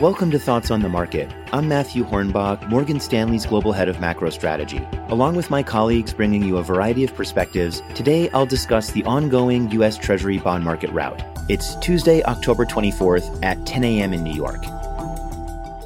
Welcome 0.00 0.30
to 0.32 0.38
Thoughts 0.38 0.70
on 0.70 0.82
the 0.82 0.90
Market. 0.90 1.32
I'm 1.54 1.68
Matthew 1.68 2.04
Hornbach, 2.04 2.68
Morgan 2.68 3.00
Stanley's 3.00 3.46
Global 3.46 3.72
Head 3.72 3.88
of 3.88 3.98
Macro 3.98 4.28
Strategy. 4.28 4.86
Along 5.08 5.34
with 5.36 5.48
my 5.48 5.62
colleagues 5.62 6.12
bringing 6.12 6.42
you 6.42 6.58
a 6.58 6.62
variety 6.62 7.02
of 7.02 7.14
perspectives, 7.14 7.80
today 7.94 8.28
I'll 8.34 8.44
discuss 8.44 8.90
the 8.90 9.02
ongoing 9.04 9.70
U.S. 9.70 9.96
Treasury 9.96 10.36
bond 10.36 10.64
market 10.64 10.90
rout. 10.90 11.22
It's 11.48 11.76
Tuesday, 11.76 12.22
October 12.24 12.66
24th 12.66 13.42
at 13.42 13.64
10 13.64 13.84
a.m. 13.84 14.12
in 14.12 14.22
New 14.22 14.34
York. 14.34 14.60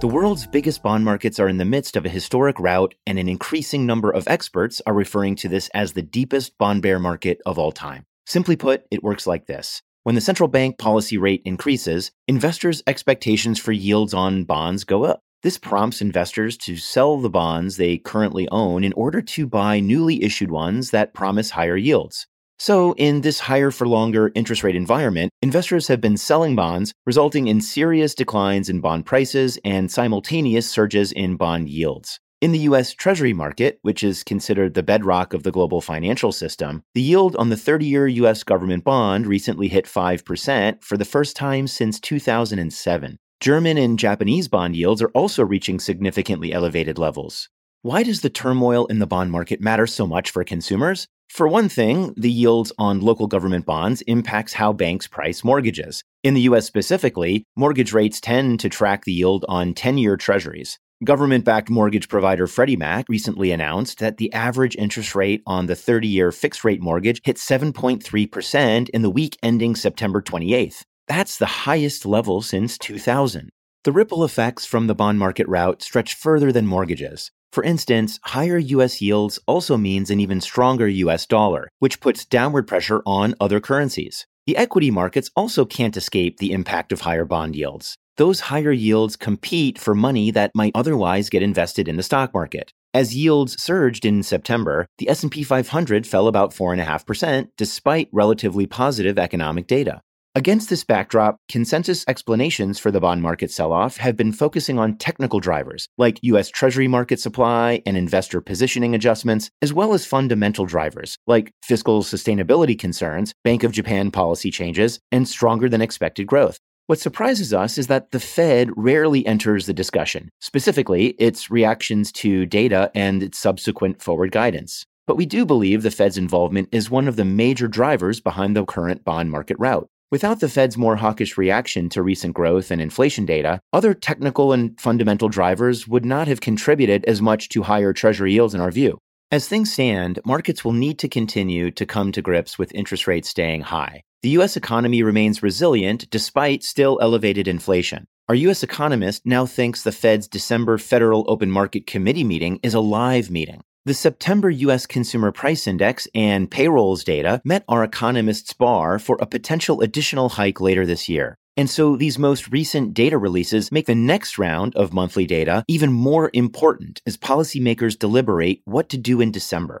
The 0.00 0.08
world's 0.10 0.46
biggest 0.46 0.82
bond 0.82 1.04
markets 1.04 1.38
are 1.38 1.48
in 1.48 1.58
the 1.58 1.66
midst 1.66 1.94
of 1.94 2.06
a 2.06 2.08
historic 2.08 2.58
rout, 2.58 2.94
and 3.06 3.18
an 3.18 3.28
increasing 3.28 3.84
number 3.84 4.10
of 4.10 4.26
experts 4.26 4.80
are 4.86 4.94
referring 4.94 5.36
to 5.36 5.50
this 5.50 5.68
as 5.74 5.92
the 5.92 6.00
deepest 6.00 6.56
bond 6.56 6.80
bear 6.80 6.98
market 6.98 7.42
of 7.44 7.58
all 7.58 7.72
time. 7.72 8.06
Simply 8.24 8.56
put, 8.56 8.86
it 8.90 9.02
works 9.02 9.26
like 9.26 9.44
this. 9.44 9.82
When 10.04 10.14
the 10.14 10.20
central 10.20 10.48
bank 10.48 10.78
policy 10.78 11.18
rate 11.18 11.42
increases, 11.44 12.12
investors' 12.26 12.82
expectations 12.86 13.58
for 13.58 13.72
yields 13.72 14.14
on 14.14 14.44
bonds 14.44 14.84
go 14.84 15.04
up. 15.04 15.20
This 15.42 15.58
prompts 15.58 16.00
investors 16.00 16.56
to 16.58 16.76
sell 16.76 17.18
the 17.18 17.30
bonds 17.30 17.76
they 17.76 17.98
currently 17.98 18.48
own 18.50 18.84
in 18.84 18.92
order 18.94 19.20
to 19.22 19.46
buy 19.46 19.80
newly 19.80 20.22
issued 20.22 20.50
ones 20.50 20.90
that 20.90 21.14
promise 21.14 21.50
higher 21.50 21.76
yields. 21.76 22.26
So, 22.58 22.92
in 22.94 23.20
this 23.20 23.38
higher 23.38 23.70
for 23.70 23.86
longer 23.86 24.32
interest 24.34 24.64
rate 24.64 24.74
environment, 24.74 25.30
investors 25.42 25.86
have 25.86 26.00
been 26.00 26.16
selling 26.16 26.56
bonds, 26.56 26.92
resulting 27.06 27.46
in 27.46 27.60
serious 27.60 28.14
declines 28.14 28.68
in 28.68 28.80
bond 28.80 29.06
prices 29.06 29.60
and 29.64 29.90
simultaneous 29.90 30.68
surges 30.68 31.12
in 31.12 31.36
bond 31.36 31.68
yields. 31.68 32.18
In 32.40 32.52
the 32.52 32.68
US 32.70 32.94
Treasury 32.94 33.32
market, 33.32 33.80
which 33.82 34.04
is 34.04 34.22
considered 34.22 34.74
the 34.74 34.82
bedrock 34.84 35.34
of 35.34 35.42
the 35.42 35.50
global 35.50 35.80
financial 35.80 36.30
system, 36.30 36.84
the 36.94 37.02
yield 37.02 37.34
on 37.34 37.48
the 37.48 37.56
30 37.56 37.84
year 37.84 38.06
US 38.06 38.44
government 38.44 38.84
bond 38.84 39.26
recently 39.26 39.66
hit 39.66 39.86
5% 39.86 40.84
for 40.84 40.96
the 40.96 41.04
first 41.04 41.34
time 41.34 41.66
since 41.66 41.98
2007. 41.98 43.18
German 43.40 43.76
and 43.76 43.98
Japanese 43.98 44.46
bond 44.46 44.76
yields 44.76 45.02
are 45.02 45.10
also 45.14 45.44
reaching 45.44 45.80
significantly 45.80 46.52
elevated 46.52 46.96
levels. 46.96 47.48
Why 47.82 48.04
does 48.04 48.20
the 48.20 48.30
turmoil 48.30 48.86
in 48.86 49.00
the 49.00 49.06
bond 49.08 49.32
market 49.32 49.60
matter 49.60 49.88
so 49.88 50.06
much 50.06 50.30
for 50.30 50.44
consumers? 50.44 51.08
For 51.28 51.48
one 51.48 51.68
thing, 51.68 52.14
the 52.16 52.30
yields 52.30 52.72
on 52.78 53.00
local 53.00 53.26
government 53.26 53.66
bonds 53.66 54.00
impacts 54.02 54.52
how 54.52 54.72
banks 54.72 55.08
price 55.08 55.42
mortgages. 55.42 56.04
In 56.22 56.34
the 56.34 56.42
US 56.42 56.66
specifically, 56.66 57.42
mortgage 57.56 57.92
rates 57.92 58.20
tend 58.20 58.60
to 58.60 58.68
track 58.68 59.04
the 59.04 59.12
yield 59.12 59.44
on 59.48 59.74
10 59.74 59.98
year 59.98 60.16
treasuries. 60.16 60.78
Government 61.04 61.44
backed 61.44 61.70
mortgage 61.70 62.08
provider 62.08 62.48
Freddie 62.48 62.76
Mac 62.76 63.08
recently 63.08 63.52
announced 63.52 64.00
that 64.00 64.16
the 64.16 64.32
average 64.32 64.74
interest 64.74 65.14
rate 65.14 65.44
on 65.46 65.66
the 65.66 65.76
30 65.76 66.08
year 66.08 66.32
fixed 66.32 66.64
rate 66.64 66.80
mortgage 66.80 67.20
hit 67.22 67.36
7.3% 67.36 68.88
in 68.88 69.02
the 69.02 69.10
week 69.10 69.38
ending 69.40 69.76
September 69.76 70.20
28th. 70.20 70.82
That's 71.06 71.38
the 71.38 71.46
highest 71.46 72.04
level 72.04 72.42
since 72.42 72.76
2000. 72.78 73.48
The 73.84 73.92
ripple 73.92 74.24
effects 74.24 74.66
from 74.66 74.88
the 74.88 74.94
bond 74.96 75.20
market 75.20 75.46
rout 75.46 75.82
stretch 75.82 76.16
further 76.16 76.50
than 76.50 76.66
mortgages. 76.66 77.30
For 77.52 77.62
instance, 77.62 78.18
higher 78.24 78.58
US 78.58 79.00
yields 79.00 79.38
also 79.46 79.76
means 79.76 80.10
an 80.10 80.18
even 80.18 80.40
stronger 80.40 80.88
US 80.88 81.26
dollar, 81.26 81.68
which 81.78 82.00
puts 82.00 82.24
downward 82.24 82.66
pressure 82.66 83.02
on 83.06 83.36
other 83.40 83.60
currencies. 83.60 84.26
The 84.48 84.56
equity 84.56 84.90
markets 84.90 85.30
also 85.36 85.64
can't 85.64 85.96
escape 85.96 86.38
the 86.38 86.50
impact 86.50 86.90
of 86.90 87.02
higher 87.02 87.24
bond 87.24 87.54
yields 87.54 87.96
those 88.18 88.40
higher 88.40 88.72
yields 88.72 89.16
compete 89.16 89.78
for 89.78 89.94
money 89.94 90.30
that 90.32 90.50
might 90.54 90.72
otherwise 90.74 91.30
get 91.30 91.42
invested 91.42 91.88
in 91.88 91.96
the 91.96 92.02
stock 92.02 92.34
market. 92.34 92.72
As 92.92 93.14
yields 93.14 93.62
surged 93.62 94.04
in 94.04 94.22
September, 94.22 94.86
the 94.98 95.08
S&P 95.08 95.42
500 95.42 96.06
fell 96.06 96.26
about 96.26 96.50
4.5% 96.50 97.48
despite 97.56 98.08
relatively 98.12 98.66
positive 98.66 99.18
economic 99.18 99.66
data. 99.66 100.00
Against 100.34 100.68
this 100.68 100.84
backdrop, 100.84 101.38
consensus 101.48 102.04
explanations 102.06 102.78
for 102.78 102.90
the 102.90 103.00
bond 103.00 103.22
market 103.22 103.50
sell-off 103.50 103.96
have 103.96 104.16
been 104.16 104.32
focusing 104.32 104.78
on 104.78 104.96
technical 104.96 105.40
drivers 105.40 105.88
like 105.98 106.20
US 106.22 106.48
Treasury 106.48 106.86
market 106.86 107.18
supply 107.18 107.82
and 107.86 107.96
investor 107.96 108.40
positioning 108.40 108.94
adjustments, 108.94 109.50
as 109.62 109.72
well 109.72 109.94
as 109.94 110.06
fundamental 110.06 110.64
drivers 110.64 111.18
like 111.26 111.52
fiscal 111.62 112.02
sustainability 112.02 112.78
concerns, 112.78 113.34
Bank 113.42 113.64
of 113.64 113.72
Japan 113.72 114.10
policy 114.10 114.50
changes, 114.50 115.00
and 115.10 115.26
stronger 115.26 115.68
than 115.68 115.82
expected 115.82 116.26
growth. 116.26 116.58
What 116.88 116.98
surprises 116.98 117.52
us 117.52 117.76
is 117.76 117.88
that 117.88 118.12
the 118.12 118.18
Fed 118.18 118.70
rarely 118.74 119.26
enters 119.26 119.66
the 119.66 119.74
discussion, 119.74 120.30
specifically 120.40 121.08
its 121.18 121.50
reactions 121.50 122.10
to 122.12 122.46
data 122.46 122.90
and 122.94 123.22
its 123.22 123.38
subsequent 123.38 124.00
forward 124.00 124.32
guidance. 124.32 124.86
But 125.06 125.18
we 125.18 125.26
do 125.26 125.44
believe 125.44 125.82
the 125.82 125.90
Fed's 125.90 126.16
involvement 126.16 126.70
is 126.72 126.88
one 126.88 127.06
of 127.06 127.16
the 127.16 127.26
major 127.26 127.68
drivers 127.68 128.20
behind 128.20 128.56
the 128.56 128.64
current 128.64 129.04
bond 129.04 129.30
market 129.30 129.58
rout. 129.60 129.86
Without 130.10 130.40
the 130.40 130.48
Fed's 130.48 130.78
more 130.78 130.96
hawkish 130.96 131.36
reaction 131.36 131.90
to 131.90 132.02
recent 132.02 132.32
growth 132.32 132.70
and 132.70 132.80
inflation 132.80 133.26
data, 133.26 133.60
other 133.74 133.92
technical 133.92 134.54
and 134.54 134.80
fundamental 134.80 135.28
drivers 135.28 135.86
would 135.86 136.06
not 136.06 136.26
have 136.26 136.40
contributed 136.40 137.04
as 137.04 137.20
much 137.20 137.50
to 137.50 137.64
higher 137.64 137.92
Treasury 137.92 138.32
yields 138.32 138.54
in 138.54 138.62
our 138.62 138.70
view. 138.70 138.96
As 139.30 139.46
things 139.46 139.70
stand, 139.70 140.20
markets 140.24 140.64
will 140.64 140.72
need 140.72 140.98
to 141.00 141.08
continue 141.08 141.70
to 141.70 141.84
come 141.84 142.12
to 142.12 142.22
grips 142.22 142.58
with 142.58 142.74
interest 142.74 143.06
rates 143.06 143.28
staying 143.28 143.60
high. 143.60 144.00
The 144.20 144.30
U.S. 144.30 144.56
economy 144.56 145.04
remains 145.04 145.44
resilient 145.44 146.10
despite 146.10 146.64
still 146.64 146.98
elevated 147.00 147.46
inflation. 147.46 148.08
Our 148.28 148.34
U.S. 148.34 148.64
economist 148.64 149.24
now 149.24 149.46
thinks 149.46 149.84
the 149.84 149.92
Fed's 149.92 150.26
December 150.26 150.76
Federal 150.76 151.24
Open 151.28 151.48
Market 151.48 151.86
Committee 151.86 152.24
meeting 152.24 152.58
is 152.64 152.74
a 152.74 152.80
live 152.80 153.30
meeting. 153.30 153.62
The 153.84 153.94
September 153.94 154.50
U.S. 154.50 154.86
Consumer 154.86 155.30
Price 155.30 155.68
Index 155.68 156.08
and 156.16 156.50
payrolls 156.50 157.04
data 157.04 157.40
met 157.44 157.62
our 157.68 157.84
economist's 157.84 158.52
bar 158.52 158.98
for 158.98 159.18
a 159.20 159.26
potential 159.26 159.82
additional 159.82 160.30
hike 160.30 160.60
later 160.60 160.84
this 160.84 161.08
year. 161.08 161.36
And 161.56 161.70
so 161.70 161.94
these 161.94 162.18
most 162.18 162.50
recent 162.50 162.94
data 162.94 163.18
releases 163.18 163.70
make 163.70 163.86
the 163.86 163.94
next 163.94 164.36
round 164.36 164.74
of 164.74 164.92
monthly 164.92 165.26
data 165.26 165.64
even 165.68 165.92
more 165.92 166.28
important 166.34 167.00
as 167.06 167.16
policymakers 167.16 167.96
deliberate 167.96 168.62
what 168.64 168.88
to 168.88 168.98
do 168.98 169.20
in 169.20 169.30
December. 169.30 169.80